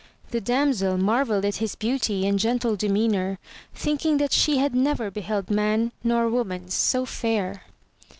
The 0.31 0.41
damsel 0.41 0.97
marvelled 0.97 1.45
at 1.45 1.57
his 1.57 1.75
beauty 1.75 2.25
and 2.25 2.39
gentle 2.39 2.75
demeanour, 2.75 3.37
thinking 3.75 4.17
that 4.17 4.31
she 4.31 4.57
had 4.57 4.73
never 4.73 5.11
beheld 5.11 5.51
man 5.51 5.91
nor 6.03 6.27
woman 6.27 6.71
so 6.71 7.05
fair. 7.05 7.65